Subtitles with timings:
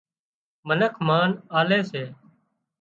[0.67, 1.29] منک مانَ
[1.59, 2.03] آلي سي